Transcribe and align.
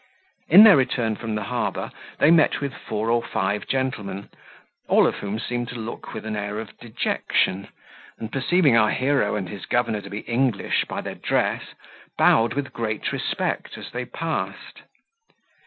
In 0.49 0.63
their 0.63 0.77
return 0.77 1.15
from 1.15 1.35
the 1.35 1.43
harbour 1.43 1.91
they 2.17 2.31
met 2.31 2.59
with 2.59 2.73
four 2.73 3.11
or 3.11 3.21
five 3.21 3.67
gentlemen, 3.67 4.31
all 4.87 5.05
of 5.05 5.17
whom 5.17 5.37
seemed 5.37 5.67
to 5.69 5.75
look 5.75 6.15
with 6.15 6.25
an 6.25 6.35
air 6.35 6.57
of 6.59 6.75
dejection, 6.79 7.67
and 8.17 8.31
perceiving 8.31 8.75
our 8.75 8.89
hero 8.89 9.35
and 9.35 9.47
his 9.47 9.67
governor 9.67 10.01
to 10.01 10.09
be 10.09 10.21
English 10.21 10.85
by 10.85 11.01
their 11.01 11.13
dress, 11.13 11.75
bowed 12.17 12.55
with 12.55 12.73
great 12.73 13.11
respect 13.11 13.77
as 13.77 13.91
they 13.91 14.05
passed. 14.05 14.81